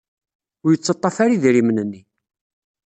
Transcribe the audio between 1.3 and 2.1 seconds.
idrimen-nni.